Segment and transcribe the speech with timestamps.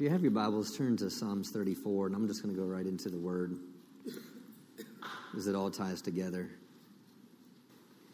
[0.00, 2.66] If you have your Bibles, turn to Psalms 34, and I'm just going to go
[2.66, 3.54] right into the Word
[5.36, 6.48] as it all ties together.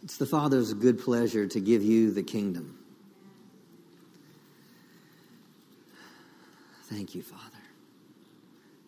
[0.02, 2.76] It's the Father's good pleasure to give you the kingdom.
[6.86, 7.62] Thank you, Father.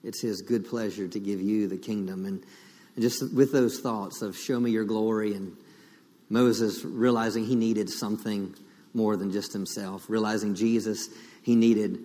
[0.03, 2.27] It's His good pleasure to give you the kingdom.
[2.27, 2.43] And,
[2.97, 5.57] and just with those thoughts of show me your glory and
[6.29, 8.57] Moses realizing he needed something
[8.93, 11.09] more than just himself, realizing Jesus,
[11.45, 12.01] he needed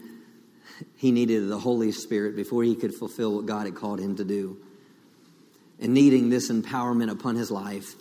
[0.95, 4.23] he needed the Holy Spirit before he could fulfill what God had called him to
[4.23, 4.58] do.
[5.80, 7.95] And needing this empowerment upon his life.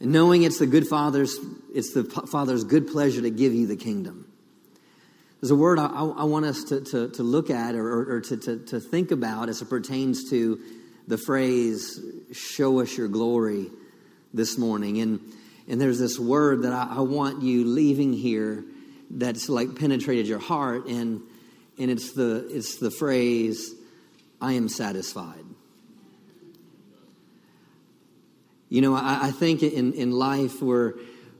[0.00, 1.36] And knowing it's the good father's,
[1.72, 4.26] it's the father's good pleasure to give you the kingdom.
[5.40, 8.36] There's a word I, I want us to, to, to look at or, or to,
[8.36, 10.60] to, to think about as it pertains to
[11.08, 12.00] the phrase,
[12.32, 13.70] show us your glory
[14.32, 15.00] this morning.
[15.00, 15.20] And,
[15.68, 18.64] and there's this word that I, I want you leaving here
[19.12, 21.20] that's like penetrated your heart and
[21.78, 23.74] and it's the it's the phrase
[24.40, 25.44] i am satisfied.
[28.68, 30.94] You know i, I think in, in life we're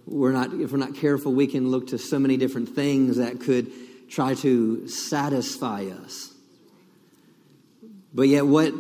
[0.06, 3.40] we're not if we're not careful we can look to so many different things that
[3.40, 3.70] could
[4.10, 6.30] try to satisfy us.
[8.12, 8.74] But yet what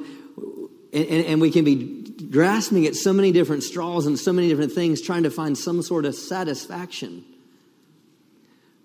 [0.92, 4.72] and, and we can be grasping at so many different straws and so many different
[4.72, 7.24] things trying to find some sort of satisfaction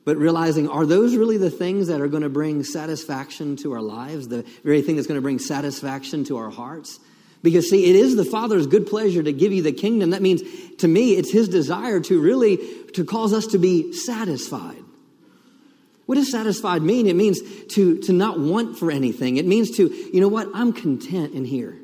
[0.07, 3.81] but realizing are those really the things that are going to bring satisfaction to our
[3.81, 7.01] lives, the very thing that's going to bring satisfaction to our hearts?
[7.43, 10.11] Because, see, it is the Father's good pleasure to give you the kingdom.
[10.11, 10.43] That means,
[10.77, 12.55] to me, it's His desire to really
[12.93, 14.81] to cause us to be satisfied.
[16.05, 17.07] What does satisfied mean?
[17.07, 17.41] It means
[17.71, 19.35] to, to not want for anything.
[19.35, 21.75] It means to, you know what, I'm content in here.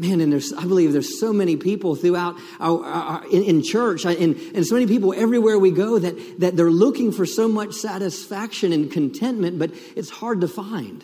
[0.00, 4.04] Man, and there's, I believe there's so many people throughout our, our in, in, church
[4.04, 7.72] and, and so many people everywhere we go that, that they're looking for so much
[7.72, 11.02] satisfaction and contentment, but it's hard to find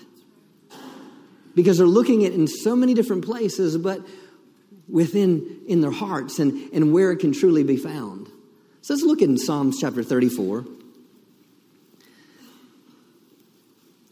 [1.57, 4.01] because they're looking at in so many different places, but
[4.89, 8.29] within in their hearts and, and where it can truly be found.
[8.83, 10.65] So let's look in Psalms chapter 34.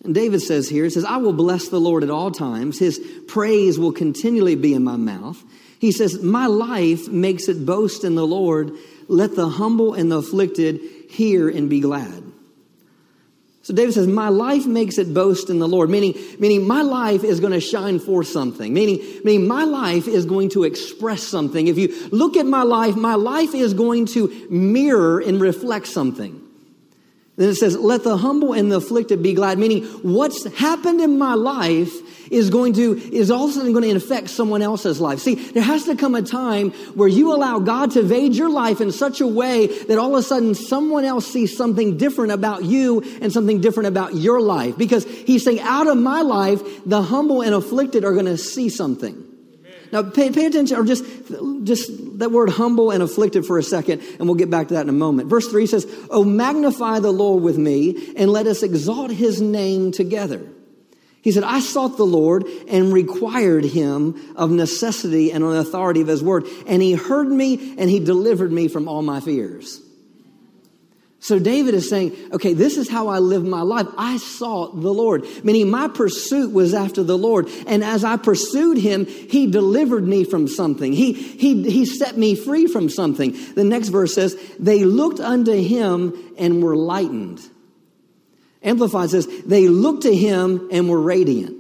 [0.05, 2.79] And David says here, he says, I will bless the Lord at all times.
[2.79, 5.43] His praise will continually be in my mouth.
[5.79, 8.73] He says, My life makes it boast in the Lord.
[9.09, 10.81] Let the humble and the afflicted
[11.11, 12.23] hear and be glad.
[13.63, 17.23] So David says, My life makes it boast in the Lord, meaning, meaning my life
[17.23, 21.69] is going to shine forth something, meaning, meaning my life is going to express something.
[21.69, 26.41] If you look at my life, my life is going to mirror and reflect something.
[27.43, 31.19] Then it says, let the humble and the afflicted be glad, meaning what's happened in
[31.19, 31.93] my life
[32.31, 35.19] is going to, is all of a sudden going to affect someone else's life.
[35.19, 38.81] See, there has to come a time where you allow God to invade your life
[38.81, 42.63] in such a way that all of a sudden someone else sees something different about
[42.63, 44.79] you and something different about your life.
[44.79, 48.69] Because he's saying, out of my life, the humble and afflicted are going to see
[48.69, 49.32] something.
[49.93, 51.05] Now, pay, pay attention, or just,
[51.65, 54.81] just that word humble and afflicted for a second, and we'll get back to that
[54.81, 55.29] in a moment.
[55.29, 59.93] Verse 3 says, Oh, magnify the Lord with me, and let us exalt his name
[59.93, 60.47] together.
[61.21, 66.01] He said, I sought the Lord and required him of necessity and on the authority
[66.01, 69.81] of his word, and he heard me and he delivered me from all my fears.
[71.23, 73.87] So David is saying, okay, this is how I live my life.
[73.97, 77.49] I sought the Lord, meaning my pursuit was after the Lord.
[77.69, 80.93] And as I pursued him, he delivered me from something.
[80.93, 83.37] He, he, he set me free from something.
[83.55, 87.41] The next verse says, they looked unto him and were lightened.
[88.65, 91.57] Amplified says, they looked to him and were radiant.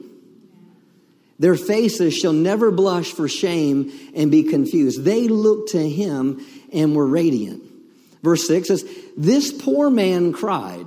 [1.38, 5.04] Their faces shall never blush for shame and be confused.
[5.04, 7.62] They looked to him and were radiant.
[8.22, 8.84] Verse 6 says,
[9.16, 10.86] This poor man cried.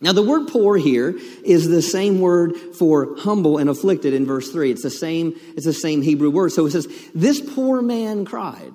[0.00, 4.50] Now, the word poor here is the same word for humble and afflicted in verse
[4.50, 4.70] 3.
[4.70, 6.52] It's the same, it's the same Hebrew word.
[6.52, 8.72] So it says, This poor man cried.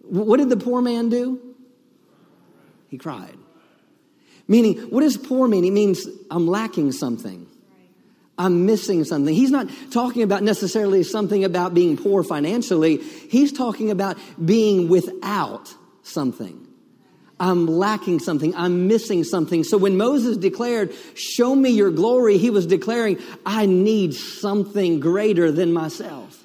[0.00, 1.40] What did the poor man do?
[2.88, 3.36] He cried.
[4.46, 5.64] Meaning, what does poor mean?
[5.64, 7.48] It means I'm lacking something.
[8.38, 9.34] I'm missing something.
[9.34, 12.98] He's not talking about necessarily something about being poor financially.
[12.98, 16.66] He's talking about being without something.
[17.42, 18.54] I'm lacking something.
[18.54, 19.64] I'm missing something.
[19.64, 25.50] So when Moses declared, Show me your glory, he was declaring, I need something greater
[25.50, 26.38] than myself.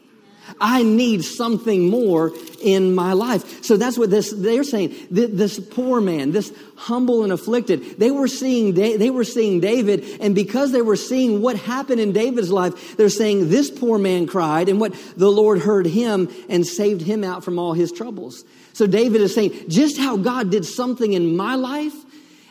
[0.59, 2.31] I need something more
[2.63, 3.63] in my life.
[3.63, 4.95] So that's what this, they're saying.
[5.11, 10.03] This poor man, this humble and afflicted, they were seeing, they were seeing David.
[10.19, 14.25] And because they were seeing what happened in David's life, they're saying this poor man
[14.25, 18.43] cried and what the Lord heard him and saved him out from all his troubles.
[18.77, 21.95] So David is saying, just how God did something in my life,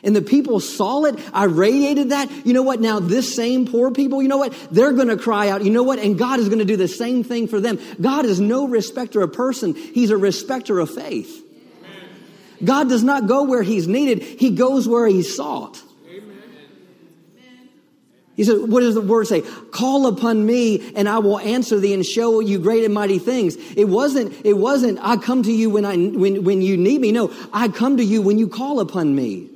[0.03, 1.19] And the people saw it.
[1.33, 2.31] I radiated that.
[2.45, 2.81] You know what?
[2.81, 4.53] Now, this same poor people, you know what?
[4.73, 5.65] They're going to cry out.
[5.65, 6.01] You know what?
[6.01, 7.79] And God is going to do the same thing for them.
[8.01, 11.45] God is no respecter of person, He's a respecter of faith.
[12.65, 15.81] God does not go where He's needed, He goes where He's sought.
[18.37, 19.41] He said, what does the word say?
[19.71, 23.57] Call upon me and I will answer thee and show you great and mighty things.
[23.75, 27.13] It wasn't, it wasn't, I come to you when I, when, when you need me.
[27.13, 29.49] No, I come to you when you call upon me.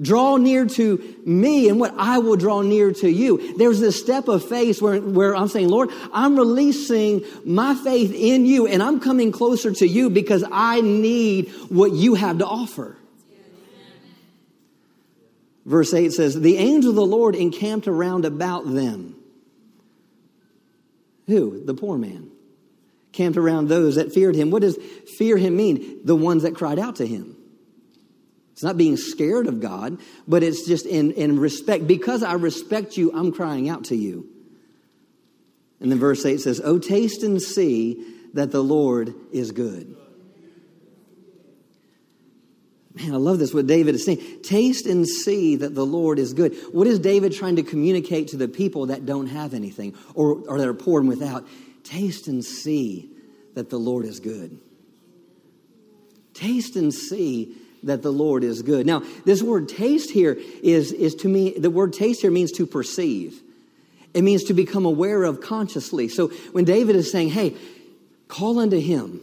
[0.00, 3.56] Draw near to me and what I will draw near to you.
[3.56, 8.46] There's this step of faith where, where I'm saying, Lord, I'm releasing my faith in
[8.46, 12.96] you and I'm coming closer to you because I need what you have to offer.
[15.66, 19.16] Verse 8 says, The angel of the Lord encamped around about them.
[21.26, 21.64] Who?
[21.64, 22.30] The poor man.
[23.10, 24.50] Camped around those that feared him.
[24.50, 24.78] What does
[25.18, 26.02] fear him mean?
[26.04, 27.36] The ones that cried out to him.
[28.52, 31.86] It's not being scared of God, but it's just in, in respect.
[31.86, 34.28] Because I respect you, I'm crying out to you.
[35.80, 38.02] And then verse 8 says, Oh, taste and see
[38.34, 39.95] that the Lord is good.
[42.96, 44.40] Man, I love this, what David is saying.
[44.42, 46.56] Taste and see that the Lord is good.
[46.72, 50.58] What is David trying to communicate to the people that don't have anything or, or
[50.58, 51.46] that are poor and without?
[51.84, 53.10] Taste and see
[53.54, 54.58] that the Lord is good.
[56.32, 58.86] Taste and see that the Lord is good.
[58.86, 62.66] Now, this word taste here is, is to me, the word taste here means to
[62.66, 63.42] perceive.
[64.14, 66.08] It means to become aware of consciously.
[66.08, 67.56] So when David is saying, hey,
[68.28, 69.20] call unto him,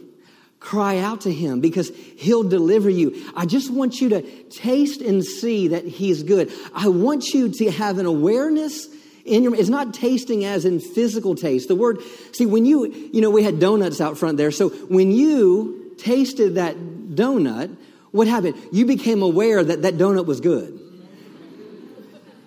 [0.64, 3.30] cry out to him because he'll deliver you.
[3.36, 6.50] I just want you to taste and see that he's good.
[6.74, 8.88] I want you to have an awareness
[9.26, 11.68] in your it's not tasting as in physical taste.
[11.68, 11.98] The word
[12.32, 14.50] see when you you know we had donuts out front there.
[14.50, 17.76] So when you tasted that donut,
[18.10, 18.56] what happened?
[18.72, 20.80] You became aware that that donut was good.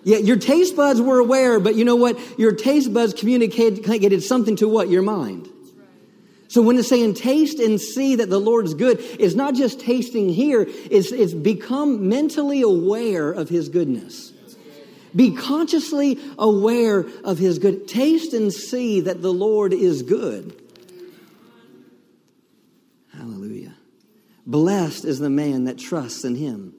[0.02, 2.18] Yeah, your taste buds were aware, but you know what?
[2.38, 4.88] Your taste buds communicated something to what?
[4.88, 5.48] Your mind.
[6.48, 10.30] So when it's saying taste and see that the Lord's good, it's not just tasting
[10.30, 14.32] here, it's, it's become mentally aware of His goodness.
[15.14, 17.86] Be consciously aware of His good.
[17.86, 20.58] Taste and see that the Lord is good.
[23.12, 23.74] Hallelujah.
[24.46, 26.72] Blessed is the man that trusts in him.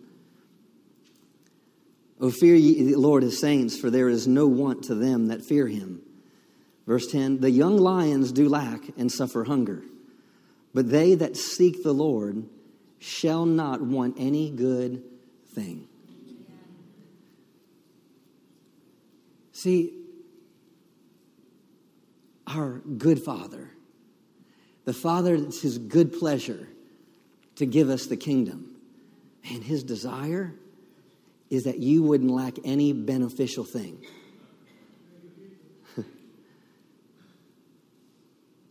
[2.20, 5.46] O fear ye the Lord his saints, for there is no want to them that
[5.46, 6.02] fear him.
[6.90, 9.84] Verse 10 The young lions do lack and suffer hunger,
[10.74, 12.46] but they that seek the Lord
[12.98, 15.04] shall not want any good
[15.54, 15.88] thing.
[19.52, 19.94] See,
[22.48, 23.70] our good Father,
[24.86, 26.68] the Father that's his good pleasure
[27.58, 28.76] to give us the kingdom.
[29.52, 30.56] And his desire
[31.52, 34.04] is that you wouldn't lack any beneficial thing.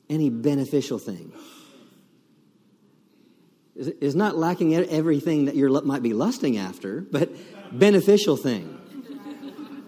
[0.08, 1.32] Any beneficial thing.
[3.76, 7.30] Is not lacking everything that you might be lusting after, but
[7.70, 8.76] beneficial thing.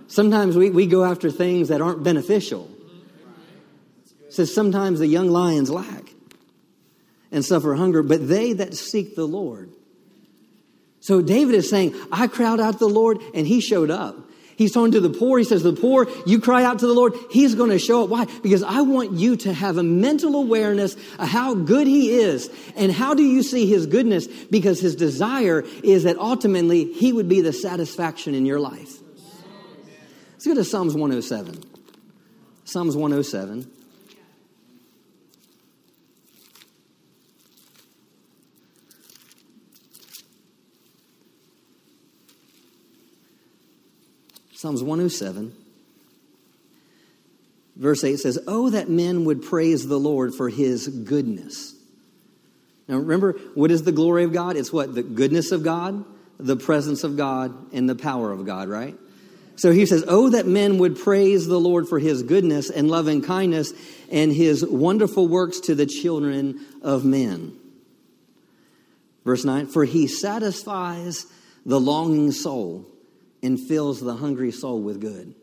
[0.07, 2.71] Sometimes we, we go after things that aren't beneficial.
[4.27, 6.15] It says sometimes the young lions lack
[7.33, 9.71] and suffer hunger, but they that seek the Lord.
[11.01, 14.30] So David is saying, I crowd out the Lord and he showed up.
[14.61, 15.39] He's talking to the poor.
[15.39, 18.11] He says, The poor, you cry out to the Lord, He's going to show up.
[18.11, 18.27] Why?
[18.43, 22.51] Because I want you to have a mental awareness of how good He is.
[22.77, 24.27] And how do you see His goodness?
[24.27, 28.99] Because His desire is that ultimately He would be the satisfaction in your life.
[30.33, 31.65] Let's go to Psalms 107.
[32.65, 33.80] Psalms 107.
[44.61, 45.55] Psalms 107,
[47.77, 51.75] verse 8 says, Oh, that men would praise the Lord for his goodness.
[52.87, 54.59] Now, remember, what is the glory of God?
[54.59, 54.95] It's what?
[54.95, 56.05] The goodness of God,
[56.37, 58.95] the presence of God, and the power of God, right?
[59.57, 63.23] So he says, Oh, that men would praise the Lord for his goodness and loving
[63.23, 63.73] kindness
[64.13, 67.57] and his wonderful works to the children of men.
[69.25, 71.25] Verse 9, for he satisfies
[71.65, 72.90] the longing soul
[73.43, 75.35] and fills the hungry soul with good.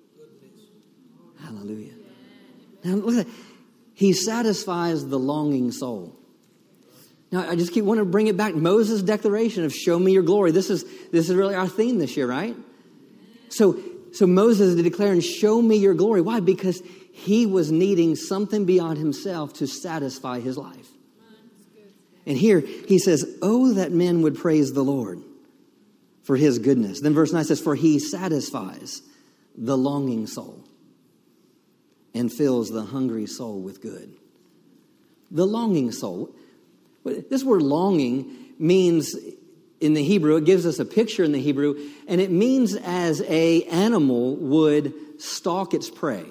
[1.42, 1.94] Hallelujah.
[2.84, 3.34] Now, look at that.
[3.94, 6.16] He satisfies the longing soul.
[7.32, 8.56] Now, I just keep wanting to bring it back.
[8.56, 10.52] Moses' declaration of show me your glory.
[10.52, 12.56] This is, this is really our theme this year, right?
[13.50, 13.80] So,
[14.14, 16.22] so Moses is declaring, show me your glory.
[16.22, 16.40] Why?
[16.40, 20.88] Because he was needing something beyond himself to satisfy his life.
[22.26, 25.24] And here he says, Oh, that men would praise the Lord
[26.28, 27.00] for his goodness.
[27.00, 29.02] Then verse 9 says, For he satisfies
[29.56, 30.62] the longing soul
[32.14, 34.14] and fills the hungry soul with good.
[35.32, 36.36] The longing soul.
[37.06, 39.16] This word longing means
[39.80, 43.22] in the Hebrew, it gives us a picture in the Hebrew, and it means as
[43.22, 46.26] a animal would stalk its prey.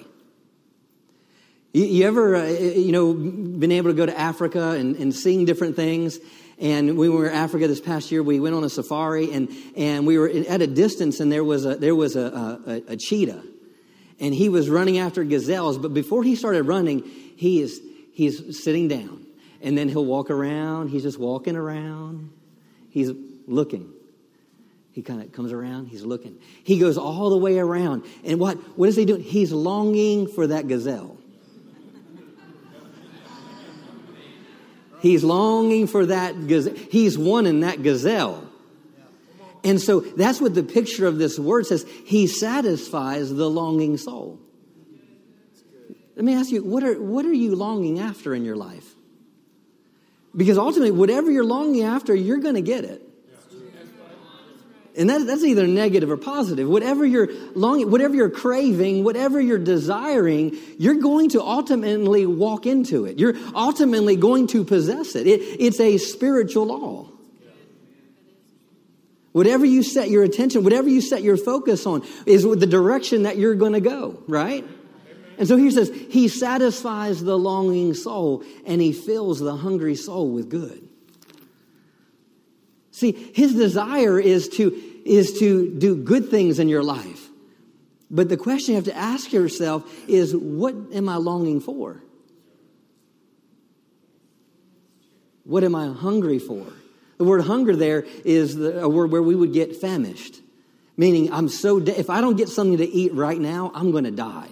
[1.73, 5.75] You, ever, uh, you know, been able to go to Africa and, and seeing different
[5.75, 6.19] things?
[6.59, 10.07] And we were in Africa this past year, we went on a safari, and, and
[10.07, 12.21] we were at a distance, and there was a, there was a,
[12.67, 13.43] a, a cheetah.
[14.19, 17.03] And he was running after gazelles, but before he started running,
[17.35, 17.79] he is
[18.13, 19.25] he's sitting down.
[19.61, 20.89] And then he'll walk around.
[20.89, 22.31] He's just walking around.
[22.89, 23.11] He's
[23.47, 23.91] looking.
[24.91, 26.39] He kind of comes around, he's looking.
[26.63, 28.03] He goes all the way around.
[28.23, 29.21] And what, what is he doing?
[29.21, 31.16] He's longing for that gazelle.
[34.99, 36.75] He's longing for that gazelle.
[36.75, 38.43] He's wanting that gazelle.
[39.63, 41.85] And so that's what the picture of this word says.
[42.05, 44.39] He satisfies the longing soul.
[46.15, 48.95] Let me ask you, what are, what are you longing after in your life?
[50.35, 53.06] Because ultimately, whatever you're longing after, you're going to get it.
[54.97, 56.67] And that, that's either negative or positive.
[56.67, 63.05] Whatever you're longing, whatever you're craving, whatever you're desiring, you're going to ultimately walk into
[63.05, 63.19] it.
[63.19, 65.27] You're ultimately going to possess it.
[65.27, 67.09] it it's a spiritual law.
[69.33, 73.37] Whatever you set your attention, whatever you set your focus on, is the direction that
[73.37, 74.65] you're going to go, right?
[75.37, 80.31] And so he says, He satisfies the longing soul and He fills the hungry soul
[80.31, 80.87] with good.
[82.97, 84.71] See, his desire is to,
[85.07, 87.27] is to do good things in your life.
[88.09, 92.01] But the question you have to ask yourself is what am I longing for?
[95.43, 96.65] What am I hungry for?
[97.17, 100.39] The word hunger there is the, a word where we would get famished,
[100.97, 104.03] meaning I'm so, de- if I don't get something to eat right now, I'm going
[104.03, 104.49] to die.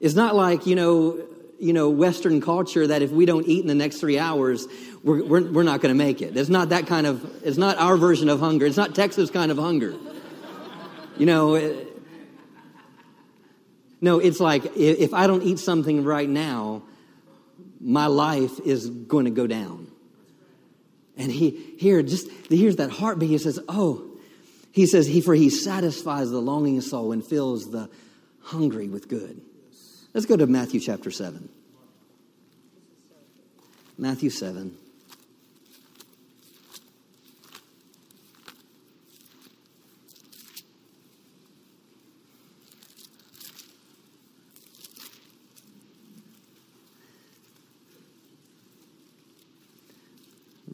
[0.00, 1.24] It's not like, you know,
[1.62, 4.66] you know, Western culture that if we don't eat in the next three hours,
[5.04, 6.36] we're, we're, we're not going to make it.
[6.36, 8.66] It's not that kind of, it's not our version of hunger.
[8.66, 9.94] It's not Texas kind of hunger.
[11.16, 12.02] You know, it,
[14.00, 16.82] no, it's like if I don't eat something right now,
[17.80, 19.86] my life is going to go down.
[21.16, 23.28] And he here just here's that heartbeat.
[23.28, 24.18] He says, "Oh,"
[24.72, 27.90] he says, "He for he satisfies the longing soul and fills the
[28.40, 29.42] hungry with good."
[30.14, 31.48] Let's go to Matthew chapter 7.
[33.96, 34.76] Matthew 7.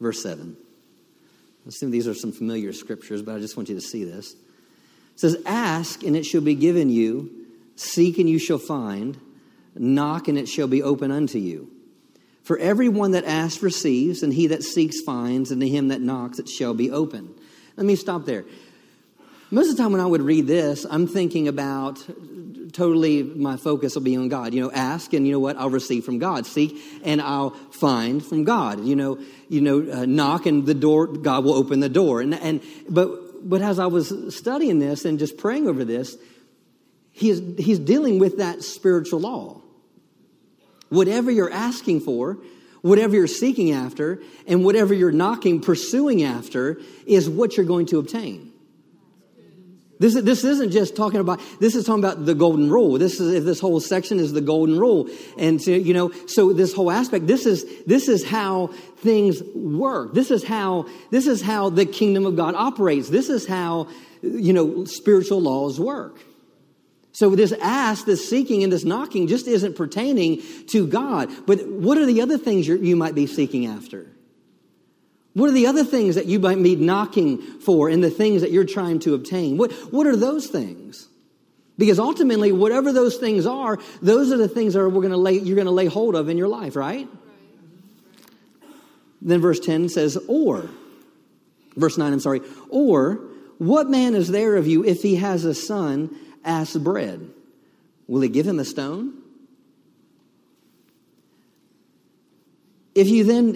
[0.01, 0.57] Verse 7.
[1.65, 4.33] I assume these are some familiar scriptures, but I just want you to see this.
[4.33, 9.19] It says, Ask and it shall be given you, seek and you shall find
[9.81, 11.71] Knock, and it shall be open unto you.
[12.43, 16.39] For everyone that asks receives, and he that seeks finds, and to him that knocks
[16.39, 17.35] it shall be open.
[17.77, 18.45] Let me stop there.
[19.51, 22.05] Most of the time when I would read this, I'm thinking about
[22.73, 24.53] totally my focus will be on God.
[24.53, 25.57] You know, ask and you know what?
[25.57, 26.45] I'll receive from God.
[26.45, 28.85] Seek and I'll find from God.
[28.85, 29.19] You know,
[29.49, 32.21] you know, uh, knock and the door, God will open the door.
[32.21, 36.17] And, and, but, but as I was studying this and just praying over this,
[37.13, 39.63] he's, he's dealing with that spiritual law.
[40.89, 42.39] Whatever you're asking for,
[42.83, 47.99] whatever you're seeking after, and whatever you're knocking, pursuing after, is what you're going to
[47.99, 48.53] obtain.
[50.01, 52.99] This, this isn't just talking about, this is talking about the golden rule.
[52.99, 55.09] This is, this whole section is the golden rule.
[55.37, 58.69] And so, you know, so this whole aspect, this is, this is how
[58.99, 60.15] things work.
[60.15, 63.09] This is how, this is how the kingdom of God operates.
[63.09, 63.89] This is how,
[64.23, 66.21] you know, spiritual laws work.
[67.19, 71.29] So this ask, this seeking, and this knocking just isn't pertaining to God.
[71.47, 74.07] But what are the other things you might be seeking after?
[75.33, 78.53] What are the other things that you might be knocking for and the things that
[78.53, 79.57] you're trying to obtain?
[79.57, 81.09] What, what are those things?
[81.77, 85.57] Because ultimately, whatever those things are, those are the things that we're to lay, you're
[85.57, 87.09] going to lay hold of in your life, right?
[89.21, 90.71] Then verse 10 says, or,
[91.75, 93.19] verse 9, I'm sorry, or
[93.59, 96.15] what man is there of you if he has a son
[96.49, 97.31] asks bread,
[98.09, 99.23] will he give him a stone?
[102.95, 103.55] If you then,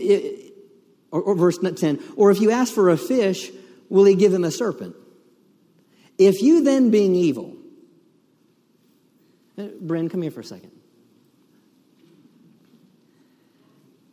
[1.11, 3.51] or, or verse 10, or if you ask for a fish,
[3.89, 4.95] will he give him a serpent?
[6.19, 7.57] If you then, being evil,
[9.59, 10.71] uh, Bren, come here for a second.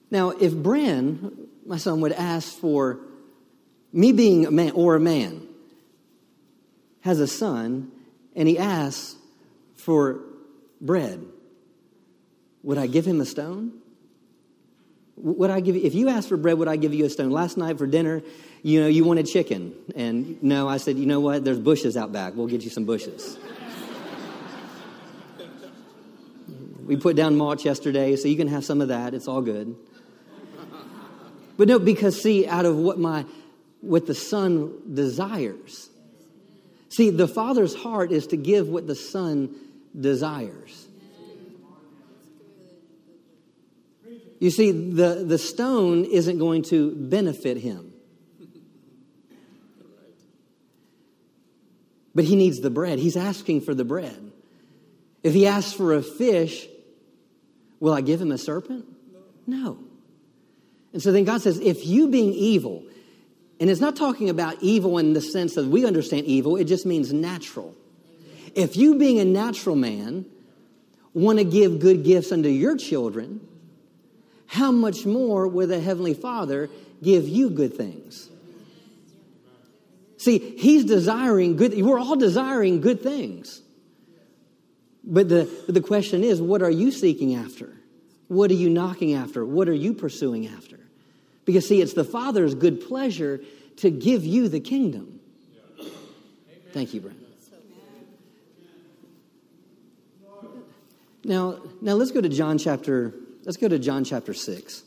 [0.09, 3.00] Now, if Bren, my son, would ask for
[3.93, 5.48] me being a man or a man,
[7.01, 7.91] has a son
[8.39, 9.17] and he asks
[9.75, 10.22] for
[10.79, 11.24] bread,
[12.63, 13.74] would I give him a stone?
[15.17, 17.31] Would I give if you asked for bread, would I give you a stone?
[17.31, 18.24] Last night for dinner,
[18.63, 19.75] you know, you wanted chicken.
[19.93, 21.43] And no, I said, you know what?
[21.43, 22.34] There's bushes out back.
[22.34, 23.38] We'll get you some bushes.
[26.86, 29.13] we put down mulch yesterday, so you can have some of that.
[29.13, 29.75] It's all good.
[31.58, 33.25] But no, because see, out of what my
[33.81, 35.89] what the son desires.
[36.89, 39.55] See, the father's heart is to give what the son
[39.98, 40.88] desires.
[44.39, 47.93] You see, the, the stone isn't going to benefit him.
[52.15, 53.00] But he needs the bread.
[53.00, 54.31] He's asking for the bread.
[55.22, 56.67] If he asks for a fish,
[57.79, 58.86] will I give him a serpent?
[59.46, 59.77] No.
[60.93, 62.84] And so then God says, if you being evil,
[63.60, 66.86] and it's not talking about evil in the sense that we understand evil, it just
[66.86, 67.75] means natural.
[68.56, 70.25] If you, being a natural man,
[71.13, 73.46] want to give good gifts unto your children,
[74.48, 76.70] how much more will the Heavenly Father
[77.04, 78.30] give you good things?
[80.18, 83.62] See, He's desiring good, we're all desiring good things.
[85.04, 87.74] But the, the question is, what are you seeking after?
[88.28, 89.46] What are you knocking after?
[89.46, 90.78] What are you pursuing after?
[91.50, 93.41] Because, see, it's the Father's good pleasure
[93.77, 95.20] to give you the kingdom.
[96.74, 97.18] Thank you, Brent.
[101.24, 103.15] Now, now let's go to John chapter,
[103.46, 104.84] let's go to John chapter 6.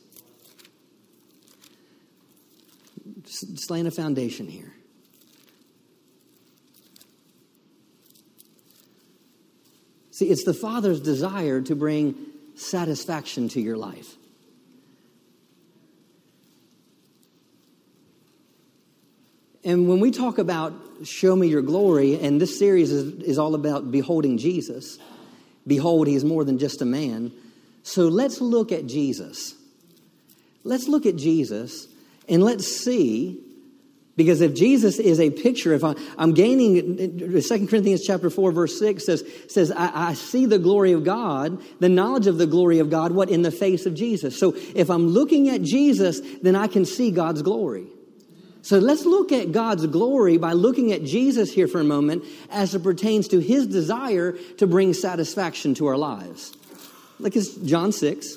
[3.25, 4.73] Just laying a foundation here.
[10.12, 12.14] See, it's the Father's desire to bring
[12.54, 14.14] satisfaction to your life.
[19.64, 20.73] And when we talk about
[21.04, 24.99] show me your glory, and this series is, is all about beholding Jesus,
[25.66, 27.32] behold, he is more than just a man.
[27.82, 29.54] So let's look at Jesus.
[30.65, 31.89] Let's look at Jesus
[32.28, 33.41] and let's see
[34.15, 38.78] because if Jesus is a picture, if I, am gaining, 2 Corinthians chapter 4, verse
[38.78, 42.78] 6 says, says I, I, see the glory of God, the knowledge of the glory
[42.78, 43.30] of God, what?
[43.30, 44.39] In the face of Jesus.
[44.39, 47.86] So if I'm looking at Jesus, then I can see God's glory.
[48.62, 52.75] So let's look at God's glory by looking at Jesus here for a moment as
[52.75, 56.56] it pertains to his desire to bring satisfaction to our lives.
[57.18, 58.36] Look at John 6.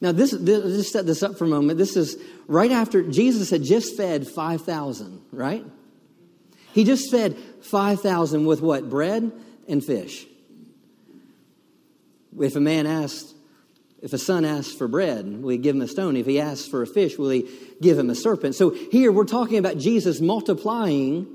[0.00, 1.78] Now, this, this, just set this up for a moment.
[1.78, 5.64] This is right after Jesus had just fed 5,000, right?
[6.72, 8.88] He just fed 5,000 with what?
[8.88, 9.32] Bread
[9.66, 10.26] and fish.
[12.38, 13.35] If a man asked,
[14.02, 16.16] if a son asks for bread, will he give him a stone?
[16.16, 17.48] If he asks for a fish, will he
[17.80, 18.54] give him a serpent?
[18.54, 21.26] So here we're talking about Jesus multiplying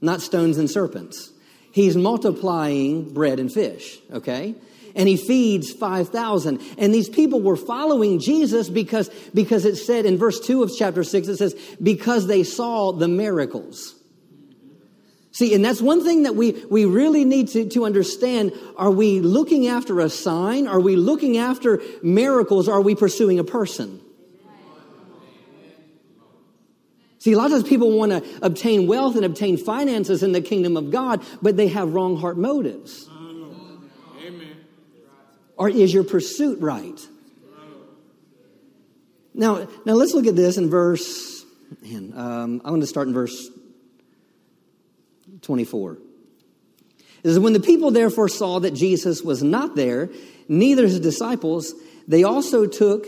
[0.00, 1.32] not stones and serpents.
[1.72, 4.54] He's multiplying bread and fish, okay?
[4.94, 6.60] And he feeds 5,000.
[6.78, 11.04] And these people were following Jesus because, because it said in verse 2 of chapter
[11.04, 13.94] 6, it says, because they saw the miracles.
[15.38, 18.50] See, and that's one thing that we, we really need to, to understand.
[18.76, 20.66] Are we looking after a sign?
[20.66, 22.68] Are we looking after miracles?
[22.68, 24.00] Are we pursuing a person?
[27.20, 30.76] See, a lot of people want to obtain wealth and obtain finances in the kingdom
[30.76, 33.08] of God, but they have wrong heart motives.
[33.08, 34.56] Amen.
[35.56, 37.00] Or is your pursuit right?
[39.34, 41.44] Now, now let's look at this in verse.
[41.80, 43.50] Man, um, I want to start in verse
[45.42, 45.92] 24.
[45.92, 46.00] It
[47.24, 50.10] says, When the people therefore saw that Jesus was not there,
[50.48, 51.74] neither his disciples,
[52.06, 53.06] they also took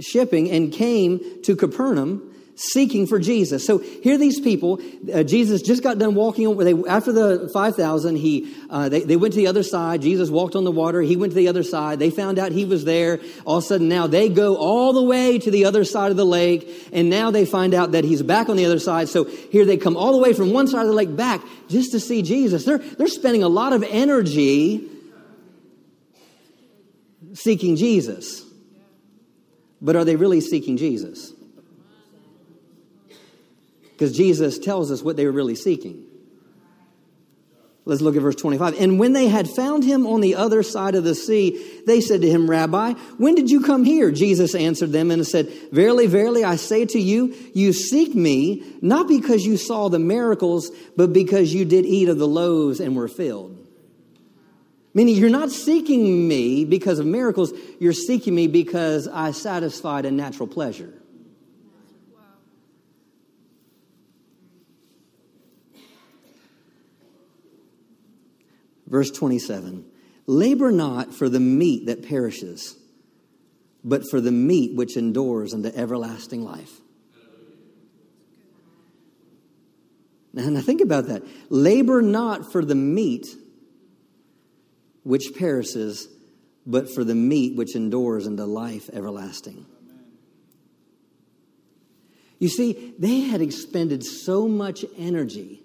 [0.00, 2.31] shipping and came to Capernaum
[2.62, 3.66] seeking for Jesus.
[3.66, 4.80] So here these people,
[5.12, 9.16] uh, Jesus just got done walking over, they, after the 5,000, he, uh, they, they
[9.16, 10.00] went to the other side.
[10.00, 11.02] Jesus walked on the water.
[11.02, 11.98] He went to the other side.
[11.98, 13.18] They found out he was there.
[13.44, 16.16] All of a sudden now they go all the way to the other side of
[16.16, 16.88] the lake.
[16.92, 19.08] And now they find out that he's back on the other side.
[19.08, 21.90] So here they come all the way from one side of the lake back just
[21.92, 22.64] to see Jesus.
[22.64, 24.88] They're, they're spending a lot of energy
[27.34, 28.44] seeking Jesus.
[29.80, 31.32] But are they really seeking Jesus?
[33.92, 36.06] Because Jesus tells us what they were really seeking.
[37.84, 38.78] Let's look at verse 25.
[38.78, 42.20] And when they had found him on the other side of the sea, they said
[42.20, 44.12] to him, Rabbi, when did you come here?
[44.12, 49.08] Jesus answered them and said, Verily, verily, I say to you, you seek me, not
[49.08, 53.08] because you saw the miracles, but because you did eat of the loaves and were
[53.08, 53.58] filled.
[54.94, 60.12] Meaning, you're not seeking me because of miracles, you're seeking me because I satisfied a
[60.12, 61.01] natural pleasure.
[68.92, 69.86] Verse 27
[70.26, 72.76] Labor not for the meat that perishes,
[73.82, 76.70] but for the meat which endures unto everlasting life.
[80.32, 81.22] Now, now think about that.
[81.48, 83.26] Labor not for the meat
[85.02, 86.06] which perishes,
[86.64, 89.66] but for the meat which endures unto life everlasting.
[92.38, 95.62] You see, they had expended so much energy,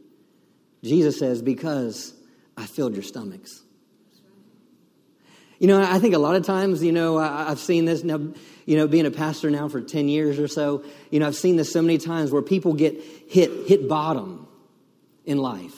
[0.84, 2.17] Jesus says, because
[2.58, 3.62] I filled your stomachs.
[5.60, 8.20] You know, I think a lot of times, you know, I've seen this now,
[8.66, 11.56] you know, being a pastor now for 10 years or so, you know, I've seen
[11.56, 14.48] this so many times where people get hit, hit bottom
[15.26, 15.74] in life.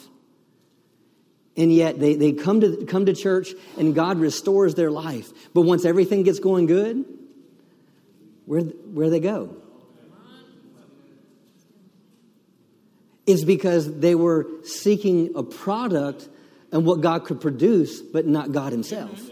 [1.56, 5.30] And yet they, they come, to, come to church and God restores their life.
[5.54, 7.04] But once everything gets going good,
[8.44, 9.56] where, where they go?
[13.26, 16.28] It's because they were seeking a product
[16.72, 19.30] and what God could produce, but not God Himself.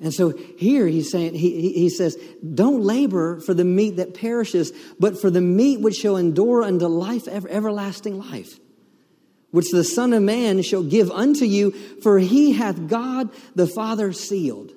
[0.00, 2.16] And so here he's saying, he, he says,
[2.54, 6.86] don't labor for the meat that perishes, but for the meat which shall endure unto
[6.86, 8.60] life, ever, everlasting life,
[9.50, 14.12] which the Son of Man shall give unto you, for he hath God the Father
[14.12, 14.72] sealed.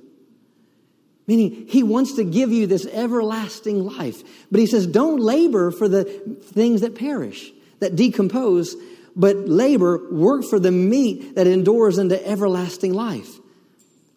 [1.32, 4.22] Meaning, he wants to give you this everlasting life.
[4.52, 8.76] But he says, don't labor for the things that perish, that decompose,
[9.16, 13.30] but labor, work for the meat that endures unto everlasting life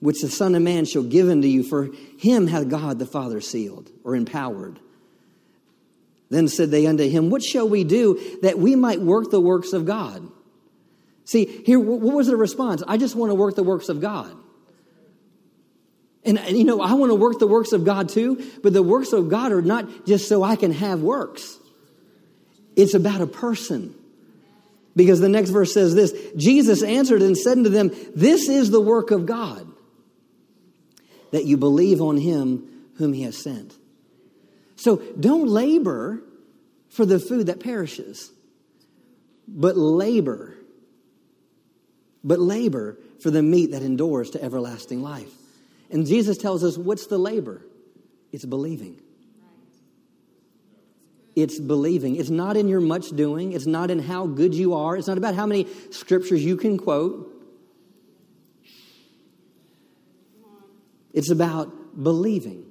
[0.00, 3.40] which the Son of Man shall give unto you, for him hath God the Father
[3.40, 4.80] sealed or empowered.
[6.30, 9.72] Then said they unto him, What shall we do that we might work the works
[9.72, 10.28] of God?
[11.26, 12.82] See, here, what was the response?
[12.88, 14.36] I just want to work the works of God.
[16.24, 18.82] And, and, you know, I want to work the works of God too, but the
[18.82, 21.58] works of God are not just so I can have works.
[22.76, 23.94] It's about a person.
[24.96, 28.80] Because the next verse says this Jesus answered and said unto them, This is the
[28.80, 29.70] work of God
[31.32, 33.74] that you believe on him whom he has sent.
[34.76, 36.22] So don't labor
[36.90, 38.30] for the food that perishes,
[39.48, 40.54] but labor,
[42.22, 45.32] but labor for the meat that endures to everlasting life.
[45.90, 47.64] And Jesus tells us what's the labor?
[48.32, 49.00] It's believing.
[51.36, 52.16] It's believing.
[52.16, 53.52] It's not in your much doing.
[53.52, 54.96] It's not in how good you are.
[54.96, 57.30] It's not about how many scriptures you can quote.
[61.12, 62.66] It's about believing.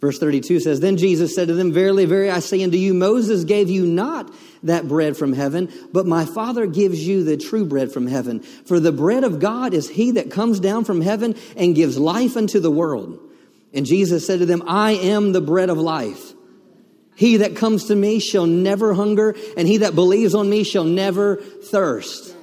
[0.00, 3.44] Verse 32 says, Then Jesus said to them, Verily, verily, I say unto you, Moses
[3.44, 7.92] gave you not that bread from heaven, but my Father gives you the true bread
[7.92, 8.40] from heaven.
[8.40, 12.36] For the bread of God is he that comes down from heaven and gives life
[12.36, 13.18] unto the world.
[13.74, 16.32] And Jesus said to them, I am the bread of life.
[17.14, 20.84] He that comes to me shall never hunger, and he that believes on me shall
[20.84, 22.36] never thirst.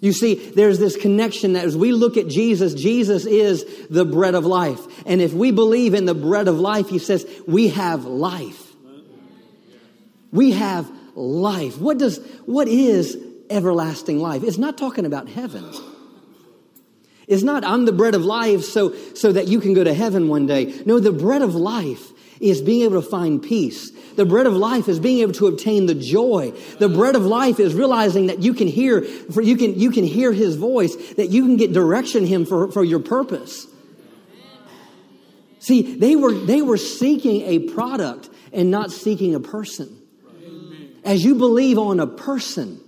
[0.00, 4.34] You see, there's this connection that as we look at Jesus, Jesus is the bread
[4.34, 4.80] of life.
[5.06, 8.74] And if we believe in the bread of life, he says, we have life.
[10.30, 11.78] We have life.
[11.78, 13.16] What does, what is
[13.50, 14.42] everlasting life?
[14.42, 15.64] It's not talking about heaven.
[17.26, 20.28] It's not, I'm the bread of life so, so that you can go to heaven
[20.28, 20.82] one day.
[20.84, 23.90] No, the bread of life is being able to find peace.
[24.16, 26.52] The bread of life is being able to obtain the joy.
[26.78, 30.04] The bread of life is realizing that you can hear, for you can, you can
[30.04, 33.66] hear his voice, that you can get direction him for, for your purpose.
[35.60, 40.03] See, they were, they were seeking a product and not seeking a person.
[41.04, 42.80] As you believe on a person,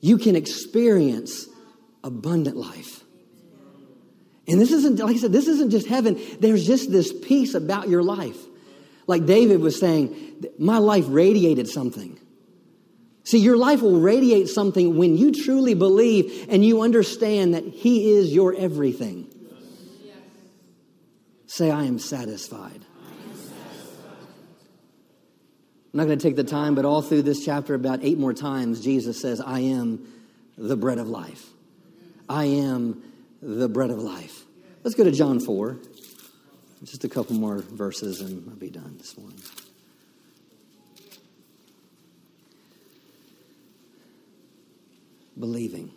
[0.00, 1.46] you can experience
[2.02, 3.02] abundant life.
[4.46, 6.20] And this isn't, like I said, this isn't just heaven.
[6.38, 8.36] There's just this peace about your life.
[9.06, 12.18] Like David was saying, my life radiated something.
[13.24, 18.12] See, your life will radiate something when you truly believe and you understand that He
[18.12, 19.28] is your everything.
[20.04, 20.16] Yes.
[21.46, 22.84] Say, I am satisfied.
[25.94, 28.34] I'm not going to take the time, but all through this chapter, about eight more
[28.34, 30.12] times, Jesus says, I am
[30.58, 31.46] the bread of life.
[32.28, 33.00] I am
[33.40, 34.42] the bread of life.
[34.82, 35.78] Let's go to John 4.
[36.82, 39.38] Just a couple more verses and I'll be done this morning.
[45.38, 45.92] Believing.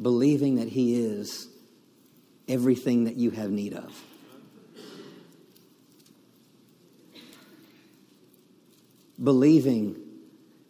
[0.00, 1.48] Believing that He is
[2.46, 4.00] everything that you have need of.
[9.22, 9.96] Believing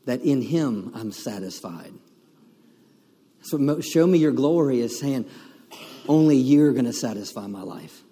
[0.07, 1.93] that in Him I'm satisfied.
[3.43, 5.27] So show me your glory is saying,
[6.09, 8.03] only you're going to satisfy my life.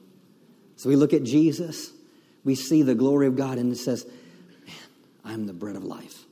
[0.77, 1.91] So we look at Jesus,
[2.45, 4.07] we see the glory of God, and it says,
[4.67, 4.77] Man,
[5.25, 6.25] I'm the bread of life.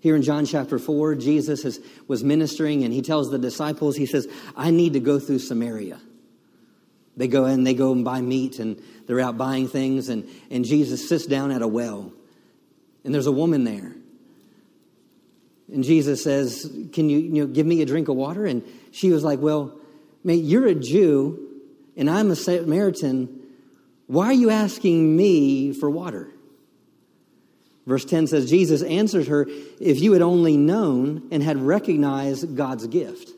[0.00, 4.06] Here in John chapter 4, Jesus is, was ministering and he tells the disciples, He
[4.06, 6.00] says, I need to go through Samaria.
[7.16, 10.64] They go in, they go and buy meat, and they're out buying things, and, and
[10.64, 12.12] Jesus sits down at a well,
[13.08, 13.94] and there's a woman there.
[15.72, 18.44] And Jesus says, Can you, you know, give me a drink of water?
[18.44, 19.80] And she was like, Well,
[20.22, 21.48] mate, you're a Jew,
[21.96, 23.40] and I'm a Samaritan.
[24.08, 26.28] Why are you asking me for water?
[27.86, 29.46] Verse 10 says, Jesus answered her,
[29.80, 33.30] If you had only known and had recognized God's gift.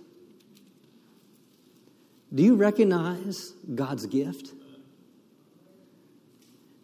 [2.35, 4.53] Do you recognize God's gift?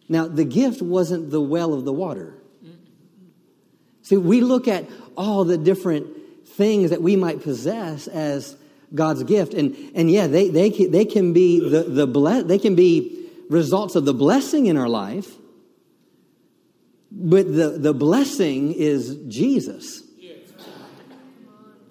[0.07, 2.37] Now, the gift wasn't the well of the water.
[4.07, 4.85] See, we look at
[5.17, 6.07] all the different
[6.47, 8.55] things that we might possess as
[8.95, 9.53] God's gift.
[9.53, 13.95] And, and yeah, they, they, they can be the, the ble- they can be results
[13.95, 15.35] of the blessing in our life.
[17.11, 20.03] But the, the blessing is Jesus.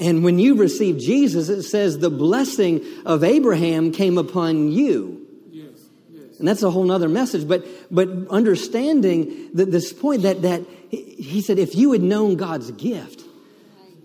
[0.01, 5.27] And when you receive Jesus, it says the blessing of Abraham came upon you.
[5.51, 5.69] Yes,
[6.11, 6.39] yes.
[6.39, 7.47] And that's a whole nother message.
[7.47, 10.63] But, but understanding that this point that, that
[10.97, 13.23] he said, if you had known God's gift,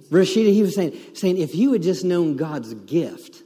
[0.10, 3.43] Rashida, he was saying, saying, if you had just known God's gift,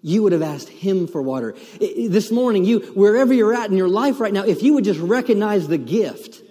[0.00, 1.56] you would have asked him for water.
[1.80, 5.00] This morning, you, wherever you're at in your life right now, if you would just
[5.00, 6.42] recognize the gift.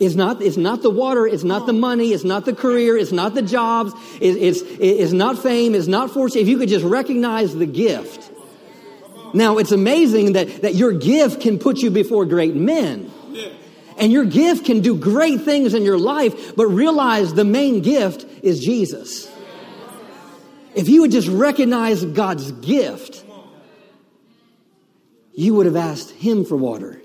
[0.00, 3.12] It's not, it's not the water, it's not the money, it's not the career, it's
[3.12, 6.40] not the jobs, it's, it's, it's not fame, it's not fortune.
[6.40, 8.32] If you could just recognize the gift.
[9.32, 13.12] Now, it's amazing that, that your gift can put you before great men.
[13.98, 18.24] And your gift can do great things in your life, but realize the main gift
[18.42, 19.30] is Jesus.
[20.74, 23.24] If you would just recognize God's gift,
[25.34, 27.00] you would have asked Him for water.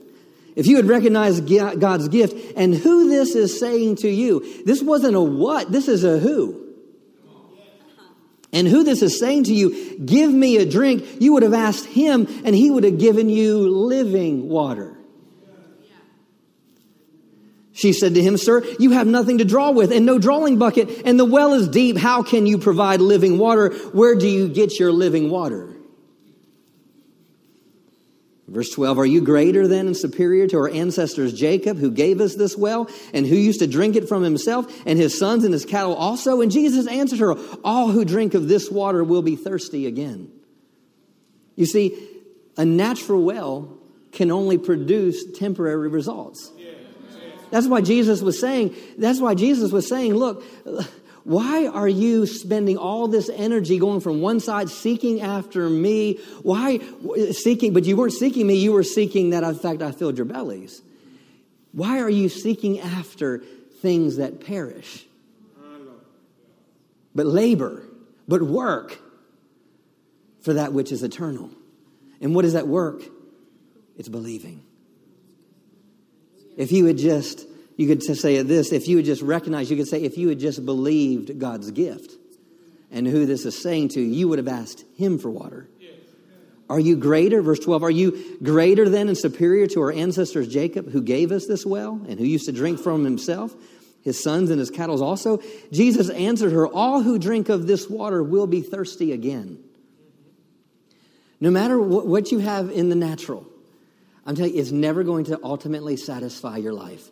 [0.55, 5.15] If you had recognized God's gift and who this is saying to you, this wasn't
[5.15, 6.63] a what, this is a who.
[8.51, 11.85] And who this is saying to you, give me a drink, you would have asked
[11.85, 14.96] him and he would have given you living water.
[17.77, 21.03] She said to him, Sir, you have nothing to draw with and no drawing bucket,
[21.05, 21.95] and the well is deep.
[21.95, 23.69] How can you provide living water?
[23.69, 25.75] Where do you get your living water?
[28.47, 32.33] Verse 12, are you greater than and superior to our ancestors Jacob, who gave us
[32.33, 35.63] this well, and who used to drink it from himself, and his sons and his
[35.63, 36.41] cattle also?
[36.41, 40.31] And Jesus answered her, All who drink of this water will be thirsty again.
[41.55, 41.95] You see,
[42.57, 43.77] a natural well
[44.13, 46.51] can only produce temporary results.
[47.51, 50.43] That's why Jesus was saying, that's why Jesus was saying, look,
[51.23, 56.19] why are you spending all this energy going from one side seeking after me?
[56.41, 56.79] Why
[57.31, 60.25] seeking, but you weren't seeking me, you were seeking that, in fact, I filled your
[60.25, 60.81] bellies.
[61.73, 63.39] Why are you seeking after
[63.81, 65.05] things that perish?
[67.13, 67.83] But labor,
[68.27, 68.99] but work
[70.41, 71.49] for that which is eternal.
[72.21, 73.03] And what is that work?
[73.97, 74.63] It's believing.
[76.57, 79.87] If you would just you could say this if you would just recognize, you could
[79.87, 82.11] say, if you had just believed God's gift
[82.91, 85.69] and who this is saying to, you would have asked him for water.
[86.69, 87.41] Are you greater?
[87.41, 91.45] Verse 12, are you greater than and superior to our ancestors Jacob, who gave us
[91.47, 93.55] this well and who used to drink from himself,
[94.01, 95.39] his sons and his cattle also?
[95.71, 99.63] Jesus answered her, All who drink of this water will be thirsty again.
[101.39, 103.47] No matter what you have in the natural,
[104.27, 107.09] I'm telling you, it's never going to ultimately satisfy your life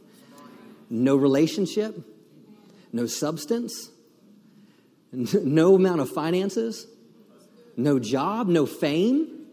[0.88, 1.95] no relationship,
[2.93, 3.89] no substance,
[5.12, 6.86] no amount of finances,
[7.75, 9.47] no job, no fame,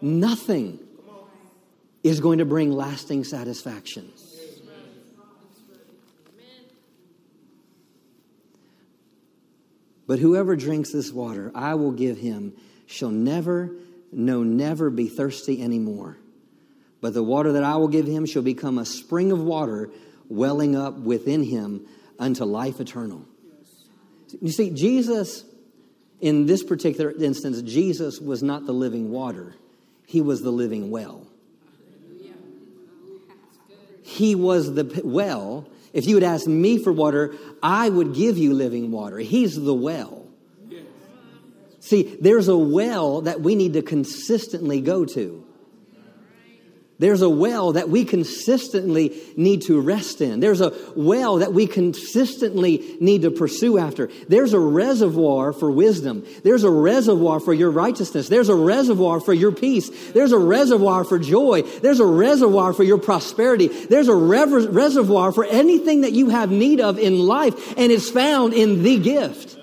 [0.00, 0.78] nothing
[2.02, 4.10] is going to bring lasting satisfaction.
[10.06, 12.54] But whoever drinks this water I will give him
[12.86, 13.72] shall never,
[14.12, 16.16] no, never be thirsty anymore.
[17.00, 19.90] But the water that I will give him shall become a spring of water
[20.28, 21.86] welling up within him
[22.18, 23.24] unto life eternal.
[24.40, 25.44] You see, Jesus,
[26.20, 29.54] in this particular instance, Jesus was not the living water,
[30.06, 31.26] he was the living well.
[34.02, 35.68] He was the well.
[35.92, 39.18] If you would ask me for water, I would give you living water.
[39.18, 40.26] He's the well.
[41.80, 45.45] See, there's a well that we need to consistently go to.
[46.98, 50.40] There's a well that we consistently need to rest in.
[50.40, 54.08] There's a well that we consistently need to pursue after.
[54.28, 56.24] There's a reservoir for wisdom.
[56.42, 58.30] There's a reservoir for your righteousness.
[58.30, 59.90] There's a reservoir for your peace.
[60.12, 61.62] There's a reservoir for joy.
[61.62, 63.68] There's a reservoir for your prosperity.
[63.68, 68.08] There's a rev- reservoir for anything that you have need of in life, and it's
[68.08, 69.58] found in the gift.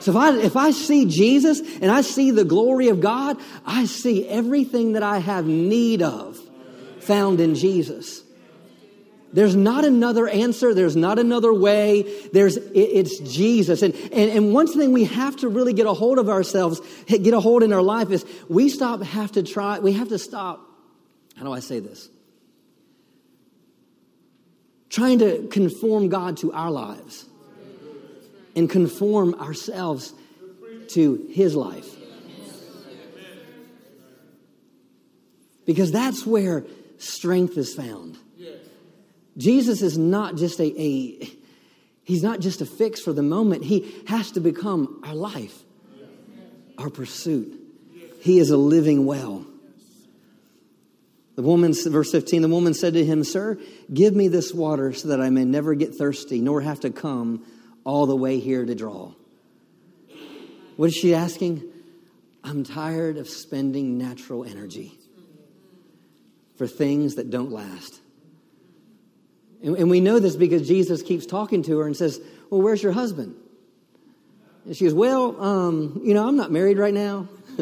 [0.00, 3.86] So if I, if I see Jesus and I see the glory of God, I
[3.86, 6.40] see everything that I have need of
[7.06, 8.22] found in Jesus.
[9.32, 10.72] There's not another answer.
[10.72, 12.02] There's not another way.
[12.32, 13.82] There's, it's Jesus.
[13.82, 17.34] And, and, and one thing we have to really get a hold of ourselves, get
[17.34, 20.60] a hold in our life is we stop, have to try, we have to stop.
[21.36, 22.08] How do I say this?
[24.88, 27.26] Trying to conform God to our lives
[28.54, 30.14] and conform ourselves
[30.90, 31.94] to His life.
[35.66, 36.64] Because that's where
[36.98, 38.18] strength is found.
[39.36, 41.30] Jesus is not just a, a,
[42.04, 43.64] he's not just a fix for the moment.
[43.64, 45.62] He has to become our life,
[46.78, 47.60] our pursuit.
[48.20, 49.46] He is a living well.
[51.34, 53.58] The woman, verse 15, the woman said to him, Sir,
[53.92, 57.44] give me this water so that I may never get thirsty, nor have to come
[57.84, 59.12] all the way here to draw.
[60.76, 61.62] What is she asking?
[62.42, 64.98] I'm tired of spending natural energy
[66.56, 68.00] for things that don't last.
[69.62, 72.82] And, and we know this because Jesus keeps talking to her and says, Well, where's
[72.82, 73.34] your husband?
[74.64, 77.28] And she goes, Well, um, you know, I'm not married right now.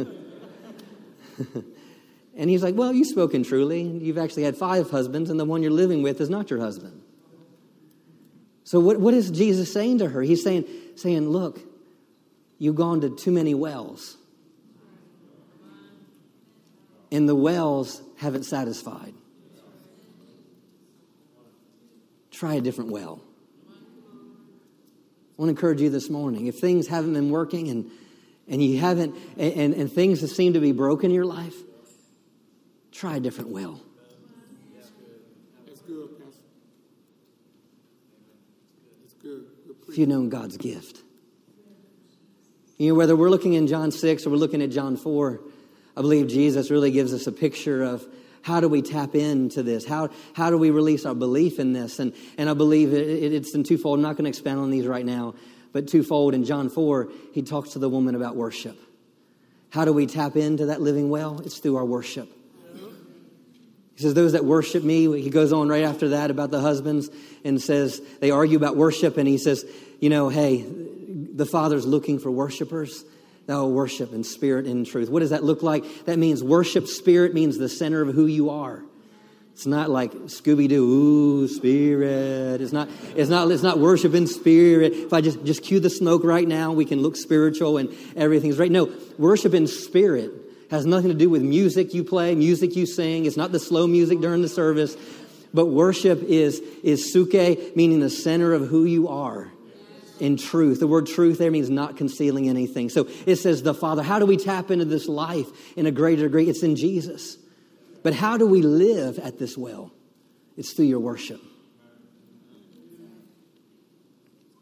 [2.37, 3.83] and he's like, Well, you've spoken truly.
[3.83, 7.00] You've actually had five husbands, and the one you're living with is not your husband.
[8.64, 10.22] So, what, what is Jesus saying to her?
[10.22, 10.64] He's saying,
[10.96, 11.61] saying, Look,
[12.59, 14.16] you've gone to too many wells.
[17.14, 19.14] And the wells haven't satisfied.
[22.33, 23.22] Try a different well.
[23.68, 23.72] I
[25.37, 26.48] want to encourage you this morning.
[26.48, 27.88] If things haven't been working and,
[28.48, 31.55] and you haven't, and, and things seem to be broken in your life,
[32.90, 33.81] try a different well.
[39.88, 41.00] If you've known God's gift.
[42.77, 45.40] You know, whether we're looking in John 6 or we're looking at John 4,
[45.96, 48.07] I believe Jesus really gives us a picture of
[48.42, 49.87] how do we tap into this?
[49.87, 51.98] How, how do we release our belief in this?
[51.98, 53.98] And, and I believe it, it's in twofold.
[53.98, 55.35] I'm not going to expand on these right now,
[55.72, 56.35] but twofold.
[56.35, 58.78] In John 4, he talks to the woman about worship.
[59.70, 61.40] How do we tap into that living well?
[61.40, 62.28] It's through our worship.
[63.96, 67.09] He says, Those that worship me, he goes on right after that about the husbands
[67.44, 69.64] and says, they argue about worship, and he says,
[70.00, 73.04] You know, hey, the Father's looking for worshipers
[73.46, 75.09] thou worship in spirit and in truth.
[75.09, 75.85] What does that look like?
[76.07, 78.83] That means worship spirit means the center of who you are.
[79.52, 82.61] It's not like Scooby Doo, ooh, spirit.
[82.61, 84.92] It's not, it's not, it's not worship in spirit.
[84.92, 88.59] If I just, just cue the smoke right now, we can look spiritual and everything's
[88.59, 88.70] right.
[88.70, 90.33] No, worship in spirit
[90.70, 93.26] has nothing to do with music you play, music you sing.
[93.26, 94.96] It's not the slow music during the service.
[95.52, 99.52] But worship is, is suke, meaning the center of who you are
[100.20, 100.81] in truth.
[100.81, 102.88] The word truth there means not concealing anything.
[102.88, 104.03] So it says the Father.
[104.03, 105.46] How do we tap into this life
[105.77, 106.48] in a greater degree?
[106.48, 107.37] It's in Jesus.
[108.03, 109.92] But how do we live at this well?
[110.57, 111.40] It's through your worship.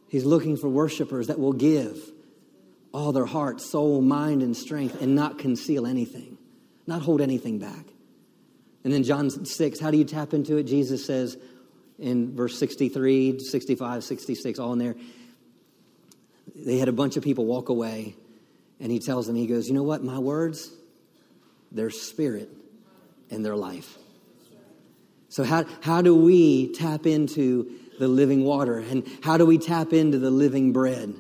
[0.09, 1.99] He's looking for worshipers that will give
[2.93, 6.37] all their heart, soul, mind, and strength and not conceal anything,
[6.87, 7.87] not hold anything back.
[8.85, 10.65] And then John 6, how do you tap into it?
[10.65, 11.37] Jesus says
[11.99, 14.97] in verse 63, 65, 66, all in there,
[16.55, 18.15] they had a bunch of people walk away,
[18.81, 20.03] and he tells them, he goes, You know what?
[20.03, 20.71] My words,
[21.71, 22.51] their spirit
[23.31, 23.97] and their life.
[25.29, 28.79] So, how, how do we tap into the living water?
[28.79, 31.15] And how do we tap into the living bread?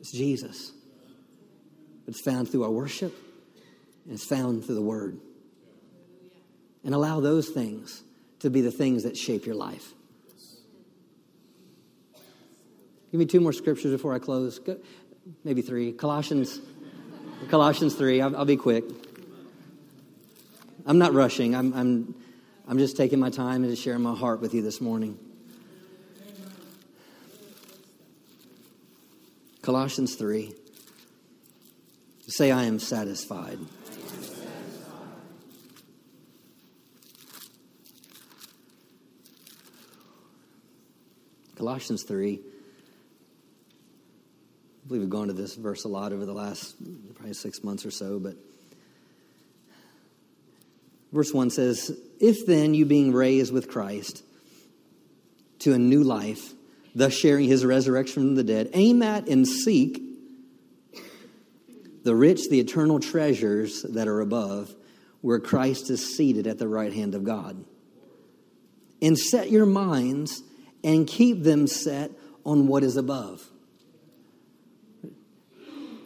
[0.00, 0.72] It's Jesus.
[2.06, 3.16] It's found through our worship,
[4.04, 5.18] and it's found through the Word.
[6.84, 8.02] And allow those things
[8.40, 9.92] to be the things that shape your life.
[13.10, 14.60] Give me two more scriptures before I close.
[15.42, 15.92] Maybe three.
[15.92, 16.60] Colossians,
[17.48, 18.20] Colossians 3.
[18.20, 18.84] I'll, I'll, be quick.
[20.86, 21.56] I'm not rushing.
[21.56, 22.14] I'm, I'm,
[22.68, 25.18] I'm just taking my time and just sharing my heart with you this morning.
[29.62, 30.54] Colossians 3.
[32.28, 33.58] Say, I am satisfied.
[41.56, 42.40] Colossians 3
[44.90, 46.74] believe we've gone to this verse a lot over the last
[47.14, 48.34] probably six months or so, but
[51.12, 54.22] Verse 1 says, If then you being raised with Christ
[55.60, 56.54] to a new life,
[56.94, 60.02] thus sharing his resurrection from the dead, aim at and seek
[62.02, 64.74] the rich, the eternal treasures that are above,
[65.20, 67.64] where Christ is seated at the right hand of God.
[69.02, 70.42] And set your minds
[70.82, 72.10] and keep them set
[72.44, 73.46] on what is above.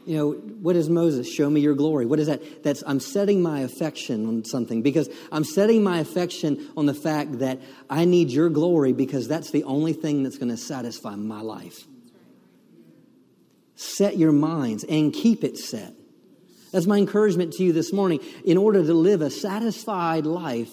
[0.07, 1.32] You know, what is Moses?
[1.32, 2.05] Show me your glory.
[2.05, 2.62] What is that?
[2.62, 7.38] That's I'm setting my affection on something because I'm setting my affection on the fact
[7.38, 11.40] that I need your glory because that's the only thing that's going to satisfy my
[11.40, 11.86] life.
[13.76, 15.92] Set your minds and keep it set.
[16.70, 18.20] That's my encouragement to you this morning.
[18.44, 20.70] In order to live a satisfied life,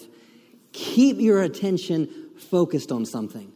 [0.72, 3.52] keep your attention focused on something.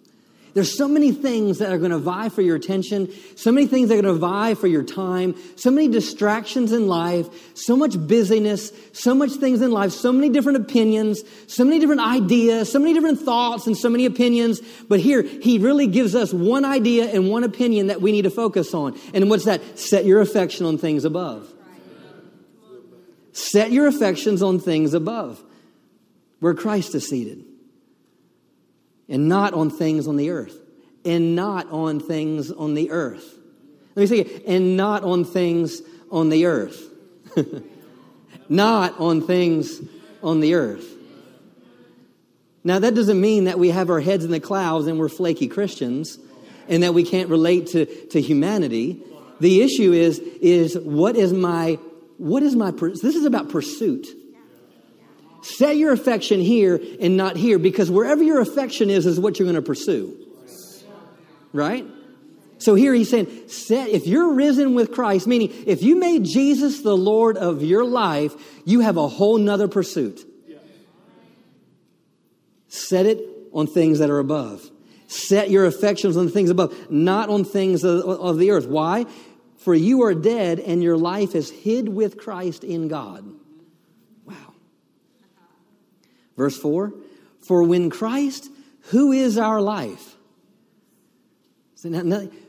[0.57, 3.91] There's so many things that are going to vie for your attention, so many things
[3.91, 7.95] that are going to vie for your time, so many distractions in life, so much
[8.07, 12.79] busyness, so much things in life, so many different opinions, so many different ideas, so
[12.79, 14.63] many different thoughts, and so many opinions.
[14.89, 18.31] But here, he really gives us one idea and one opinion that we need to
[18.31, 18.99] focus on.
[19.13, 19.79] And what's that?
[19.79, 21.53] Set your affection on things above.
[23.35, 25.39] Set your affections on things above,
[26.41, 27.45] where Christ is seated
[29.09, 30.57] and not on things on the earth.
[31.05, 33.25] And not on things on the earth.
[33.95, 34.45] Let me say it.
[34.47, 35.81] And not on things
[36.11, 36.83] on the earth.
[38.49, 39.81] not on things
[40.23, 40.87] on the earth.
[42.65, 45.47] Now, that doesn't mean that we have our heads in the clouds and we're flaky
[45.47, 46.19] Christians
[46.69, 49.01] and that we can't relate to, to humanity.
[49.39, 51.79] The issue is, is what is my,
[52.19, 54.09] what is my, this is about pursuit.
[55.47, 59.47] Set your affection here and not here because wherever your affection is, is what you're
[59.47, 60.19] going to pursue.
[61.53, 61.87] Right?
[62.59, 66.81] So here he's saying, set, if you're risen with Christ, meaning if you made Jesus
[66.81, 68.35] the Lord of your life,
[68.65, 70.21] you have a whole nother pursuit.
[72.67, 73.23] Set it
[73.53, 74.69] on things that are above.
[75.07, 78.67] Set your affections on things above, not on things of, of the earth.
[78.67, 79.07] Why?
[79.59, 83.25] For you are dead and your life is hid with Christ in God.
[86.37, 86.93] Verse 4
[87.41, 88.51] For when Christ,
[88.91, 90.17] who is our life,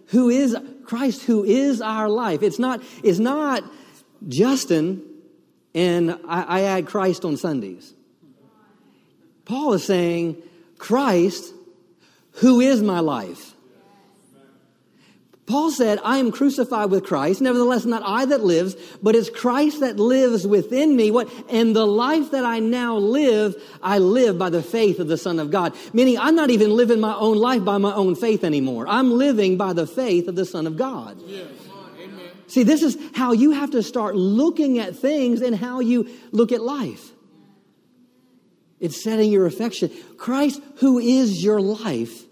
[0.08, 2.44] who is Christ, who is our life?
[2.44, 3.64] It's not, it's not
[4.28, 5.04] Justin
[5.76, 7.94] and I, I add Christ on Sundays.
[9.46, 10.42] Paul is saying,
[10.78, 11.54] Christ,
[12.34, 13.54] who is my life?
[15.48, 17.40] Paul said, I am crucified with Christ.
[17.40, 21.10] Nevertheless, not I that lives, but it's Christ that lives within me.
[21.10, 21.32] What?
[21.50, 25.40] And the life that I now live, I live by the faith of the Son
[25.40, 25.74] of God.
[25.94, 28.88] Meaning, I'm not even living my own life by my own faith anymore.
[28.90, 31.18] I'm living by the faith of the Son of God.
[31.26, 31.48] Yes.
[32.48, 36.52] See, this is how you have to start looking at things and how you look
[36.52, 37.12] at life.
[38.80, 39.92] It's setting your affection.
[40.18, 42.27] Christ, who is your life,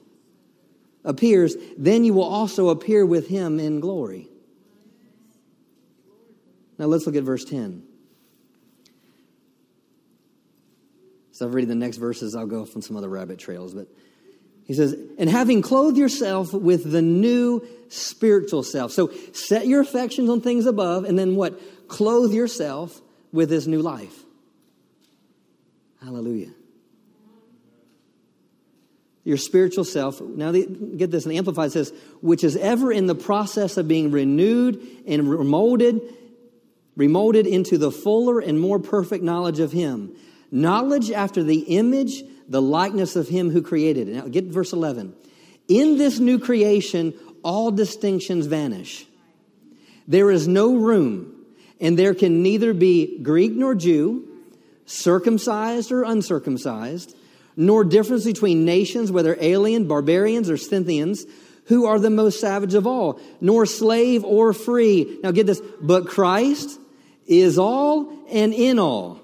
[1.06, 4.28] appears, then you will also appear with him in glory.
[6.78, 7.84] Now let's look at verse 10.
[11.32, 13.88] So I've read the next verses, I'll go from some other rabbit trails, but
[14.66, 18.92] he says, and having clothed yourself with the new spiritual self.
[18.92, 21.88] So set your affections on things above, and then what?
[21.88, 23.00] Clothe yourself
[23.32, 24.24] with this new life.
[26.02, 26.55] Hallelujah
[29.26, 30.22] your spiritual self.
[30.22, 34.80] Now, get this, and Amplified says, which is ever in the process of being renewed
[35.08, 36.00] and remolded,
[36.96, 40.16] remolded into the fuller and more perfect knowledge of Him.
[40.52, 44.08] Knowledge after the image, the likeness of Him who created.
[44.08, 45.16] Now, get verse 11.
[45.68, 49.08] In this new creation, all distinctions vanish.
[50.08, 51.34] There is no room,
[51.82, 54.28] and there can neither be Greek nor Jew,
[54.86, 57.16] circumcised or uncircumcised
[57.56, 61.26] nor difference between nations, whether alien, barbarians, or Scythians,
[61.66, 65.20] who are the most savage of all, nor slave or free.
[65.24, 66.80] Now get this, but Christ
[67.26, 69.20] is all and in all.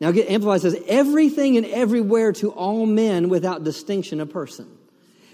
[0.00, 4.68] Now get Amplified says, everything and everywhere to all men without distinction of person.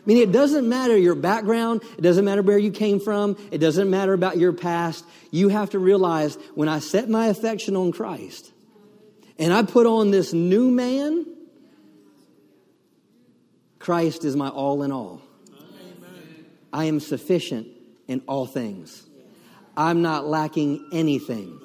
[0.07, 3.91] Meaning it doesn't matter your background, it doesn't matter where you came from, it doesn't
[3.91, 5.05] matter about your past.
[5.31, 8.53] You have to realize when I set my affection on Christ
[9.39, 11.27] and I put on this new man,
[13.81, 15.23] Christ is my all in all.
[15.53, 16.47] Amen.
[16.73, 17.67] I am sufficient
[18.07, 19.07] in all things.
[19.77, 21.59] I'm not lacking anything.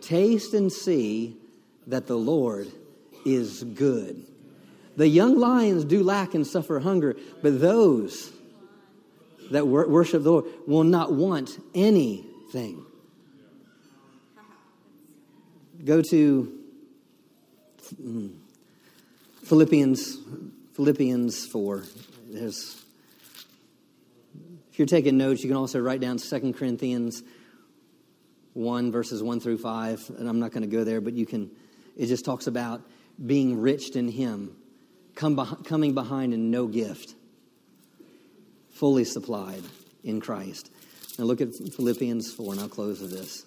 [0.00, 1.36] Taste and see
[1.88, 2.68] that the Lord
[3.26, 4.24] is good.
[4.96, 8.32] The young lions do lack and suffer hunger, but those
[9.50, 12.84] that worship the Lord will not want anything.
[15.84, 16.60] Go to
[18.00, 18.34] mm,
[19.42, 20.18] Philippians,
[20.74, 21.84] Philippians 4.
[22.30, 22.82] There's,
[24.72, 27.22] if you're taking notes, you can also write down 2 Corinthians
[28.54, 30.10] 1, verses 1 through 5.
[30.18, 31.50] And I'm not going to go there, but you can,
[31.96, 32.82] it just talks about
[33.24, 34.56] being rich in Him,
[35.14, 37.14] come coming behind in no gift,
[38.70, 39.62] fully supplied
[40.02, 40.72] in Christ.
[41.20, 43.46] Now look at Philippians 4, and I'll close with this.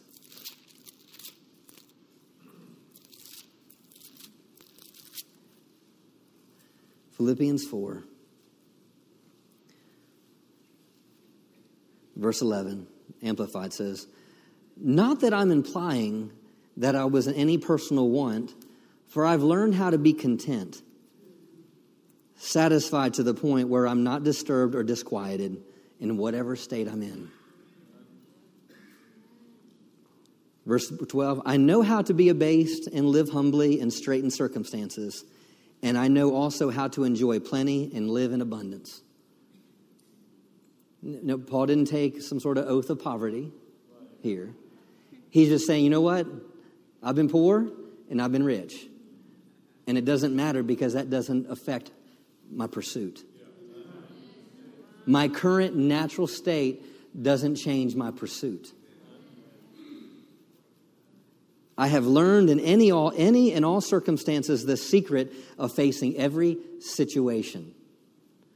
[7.18, 8.03] Philippians 4,
[12.15, 12.86] verse 11,
[13.24, 14.05] Amplified says,
[14.78, 16.32] Not that I'm implying
[16.78, 18.53] that I was in any personal want,
[19.07, 20.80] for I've learned how to be content,
[22.36, 25.57] satisfied to the point where I'm not disturbed or disquieted
[25.99, 27.32] in whatever state I'm in.
[30.68, 35.24] Verse 12 I know how to be abased and live humbly in straitened circumstances
[35.82, 39.02] and I know also how to enjoy plenty and live in abundance.
[41.02, 43.52] No, Paul didn't take some sort of oath of poverty
[44.22, 44.54] here.
[45.30, 46.28] He's just saying, you know what?
[47.04, 47.70] I've been poor
[48.10, 48.88] and I've been rich.
[49.86, 51.92] And it doesn't matter because that doesn't affect
[52.52, 53.24] my pursuit.
[55.06, 56.84] My current natural state
[57.22, 58.74] doesn't change my pursuit.
[61.78, 66.58] I have learned in any, all, any and all circumstances the secret of facing every
[66.80, 67.74] situation.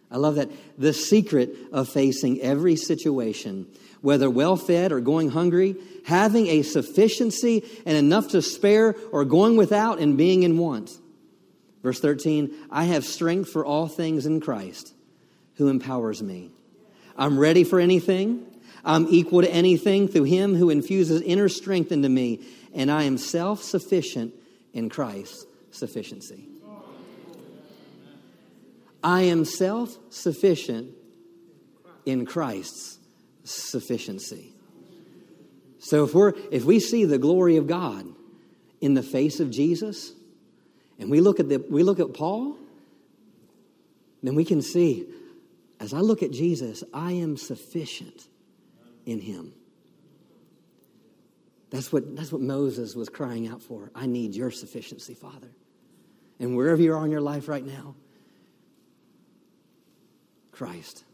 [0.10, 0.50] I love that.
[0.78, 3.68] The secret of facing every situation,
[4.02, 9.56] whether well fed or going hungry, having a sufficiency and enough to spare, or going
[9.56, 10.92] without and being in want.
[11.84, 14.94] Verse 13 I have strength for all things in Christ
[15.56, 16.50] who empowers me.
[17.16, 18.48] I'm ready for anything.
[18.84, 22.44] I'm equal to anything through him who infuses inner strength into me
[22.74, 24.34] and I am self sufficient
[24.74, 26.48] in Christ's sufficiency.
[29.04, 30.92] I am self sufficient
[32.06, 33.00] in Christ's
[33.44, 34.54] sufficiency.
[35.80, 38.06] So if we're if we see the glory of God
[38.80, 40.14] in the face of Jesus,
[41.00, 42.58] and we look at the we look at Paul,
[44.22, 45.08] then we can see
[45.80, 48.28] as I look at Jesus, I am sufficient
[49.08, 49.54] in him.
[51.72, 53.92] That's what, that's what Moses was crying out for.
[53.96, 55.50] I need your sufficiency, Father.
[56.40, 57.96] And wherever you are in your life right now,
[60.52, 61.06] Christ,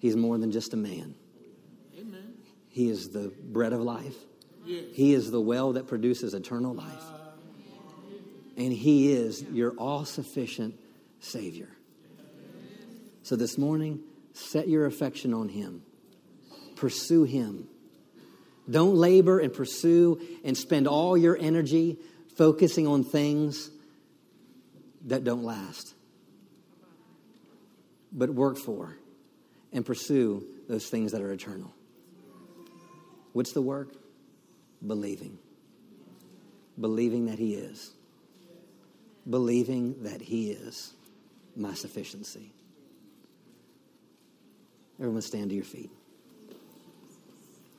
[0.00, 1.14] He's more than just a man.
[1.98, 2.34] Amen.
[2.68, 4.14] He is the bread of life.
[4.64, 4.84] Yes.
[4.94, 6.86] He is the well that produces eternal life.
[6.86, 7.14] Uh,
[8.56, 10.78] and He is your all sufficient
[11.20, 11.68] Savior.
[13.22, 14.00] So this morning,
[14.32, 15.82] set your affection on Him,
[16.74, 17.68] pursue Him
[18.70, 21.98] don't labor and pursue and spend all your energy
[22.36, 23.70] focusing on things
[25.06, 25.94] that don't last.
[28.12, 28.96] But work for
[29.72, 31.72] and pursue those things that are eternal.
[33.32, 33.94] What's the work?
[34.86, 35.38] Believing.
[36.80, 37.92] Believing that He is.
[39.28, 40.92] Believing that He is
[41.56, 42.52] my sufficiency.
[44.98, 45.90] Everyone stand to your feet.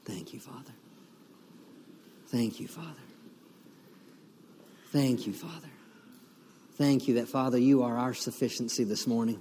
[0.05, 0.71] Thank you, Father.
[2.30, 2.88] Thank you, Father.
[4.91, 5.69] Thank you, Father.
[6.75, 9.39] Thank you that, Father, you are our sufficiency this morning.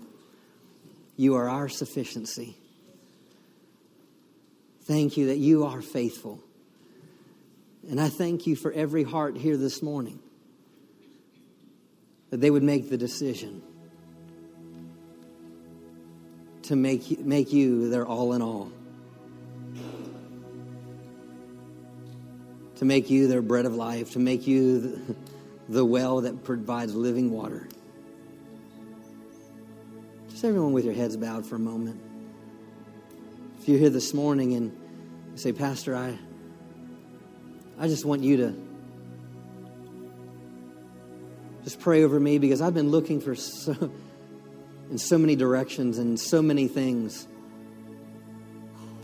[1.17, 2.57] You are our sufficiency.
[4.83, 6.41] Thank you that you are faithful.
[7.91, 10.19] And I thank you for every heart here this morning
[12.31, 13.63] that they would make the decision
[16.63, 18.73] to make, make you their all in all.
[22.79, 25.17] To make you their bread of life, to make you
[25.69, 27.69] the, well that provides living water.
[30.31, 32.01] Just everyone with your heads bowed for a moment.
[33.61, 34.71] If you're here this morning and
[35.33, 36.17] you say, Pastor, I,
[37.79, 38.55] I just want you to
[41.65, 43.91] just pray over me because I've been looking for so,
[44.89, 47.27] in so many directions and so many things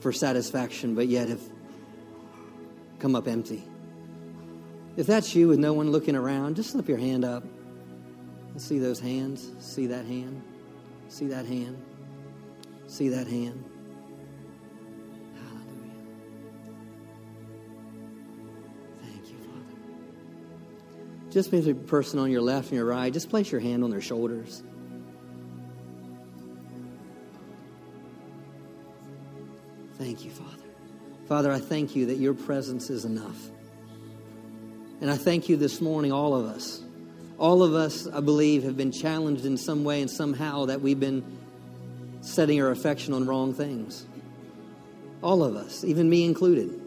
[0.00, 1.40] for satisfaction, but yet have
[3.04, 3.62] come up empty.
[4.96, 7.44] If that's you with no one looking around, just slip your hand up.
[8.56, 9.52] See those hands.
[9.58, 10.42] See that hand.
[11.08, 11.84] See that hand.
[12.86, 13.62] See that hand.
[15.34, 15.92] Hallelujah.
[19.02, 19.76] Thank you, Father.
[21.30, 23.90] Just maybe the person on your left and your right, just place your hand on
[23.90, 24.62] their shoulders.
[29.98, 30.63] Thank you, Father.
[31.28, 33.36] Father, I thank you that your presence is enough.
[35.00, 36.82] And I thank you this morning, all of us.
[37.38, 41.00] all of us, I believe, have been challenged in some way and somehow that we've
[41.00, 41.24] been
[42.20, 44.06] setting our affection on wrong things.
[45.22, 46.80] All of us, even me included,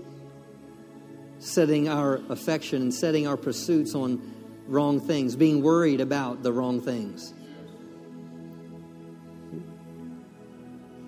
[1.39, 4.33] setting our affection and setting our pursuits on
[4.67, 7.33] wrong things, being worried about the wrong things.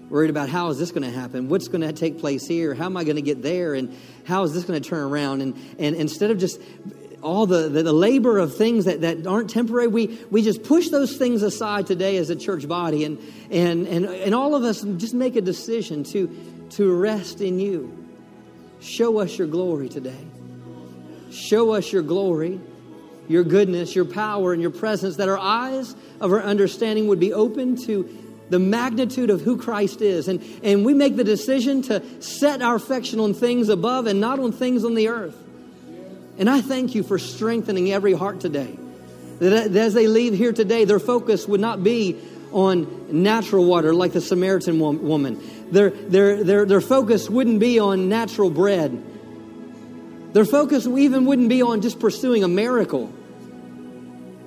[0.10, 1.50] Worried about how is this going to happen?
[1.50, 2.74] What's going to take place here?
[2.74, 3.76] How am I going to get there?
[3.76, 3.96] And
[4.26, 5.42] how is this going to turn around?
[5.42, 6.60] And, and instead of just
[7.22, 10.90] all the, the, the, labor of things that, that aren't temporary, we, we just push
[10.90, 13.04] those things aside today as a church body.
[13.04, 13.20] And,
[13.52, 17.96] and, and, and all of us just make a decision to, to rest in you.
[18.80, 20.26] Show us your glory today.
[21.30, 22.60] Show us your glory,
[23.28, 27.34] your goodness, your power, and your presence, that our eyes of our understanding would be
[27.34, 30.28] open to the magnitude of who Christ is.
[30.28, 34.40] And, and we make the decision to set our affection on things above and not
[34.40, 35.36] on things on the earth.
[36.38, 38.78] And I thank you for strengthening every heart today.
[39.40, 42.20] That as they leave here today, their focus would not be
[42.52, 45.40] on natural water like the Samaritan woman.
[45.72, 49.04] Their, their, their, their focus wouldn't be on natural bread.
[50.34, 53.14] Their focus even wouldn't be on just pursuing a miracle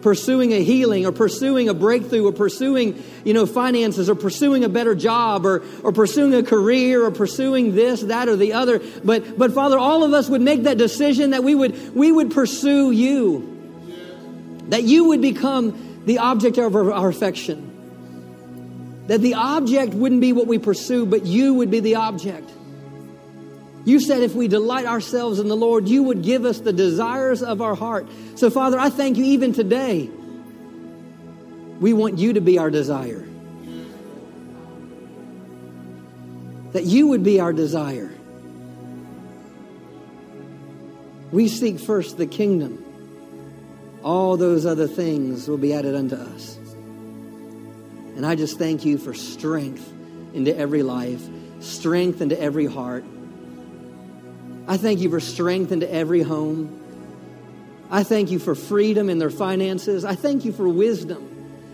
[0.02, 4.68] pursuing a healing or pursuing a breakthrough or pursuing you know finances or pursuing a
[4.68, 8.80] better job or, or pursuing a career or pursuing this that or the other.
[9.04, 12.30] But but father all of us would make that decision that we would we would
[12.30, 13.48] pursue you.
[14.68, 17.68] That you would become the object of our, our affection.
[19.08, 22.50] That the object wouldn't be what we pursue but you would be the object
[23.84, 27.42] you said if we delight ourselves in the Lord, you would give us the desires
[27.42, 28.06] of our heart.
[28.36, 30.08] So, Father, I thank you even today.
[31.80, 33.26] We want you to be our desire.
[36.72, 38.10] That you would be our desire.
[41.32, 42.84] We seek first the kingdom.
[44.04, 46.56] All those other things will be added unto us.
[48.16, 49.90] And I just thank you for strength
[50.34, 51.22] into every life,
[51.60, 53.04] strength into every heart.
[54.72, 56.80] I thank you for strength into every home.
[57.90, 60.02] I thank you for freedom in their finances.
[60.02, 61.28] I thank you for wisdom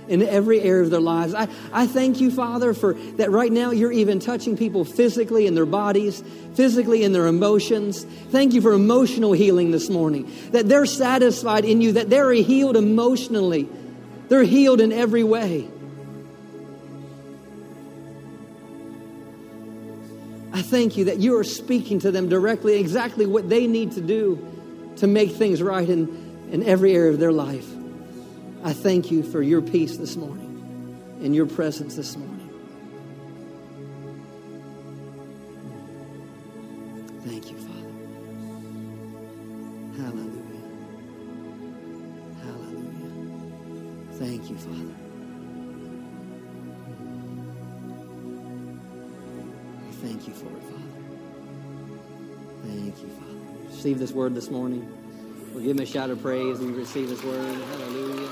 [0.08, 1.32] in every area of their lives.
[1.32, 5.54] I, I thank you, Father, for that right now you're even touching people physically in
[5.54, 6.24] their bodies,
[6.54, 8.02] physically in their emotions.
[8.02, 12.76] Thank you for emotional healing this morning, that they're satisfied in you, that they're healed
[12.76, 13.68] emotionally,
[14.28, 15.68] they're healed in every way.
[20.68, 24.94] Thank you that you are speaking to them directly exactly what they need to do
[24.96, 27.66] to make things right in, in every area of their life.
[28.62, 32.37] I thank you for your peace this morning and your presence this morning.
[53.78, 54.92] Receive this word this morning.
[55.54, 57.54] We'll give him a shout of praise and we receive his word.
[57.54, 58.28] Hallelujah.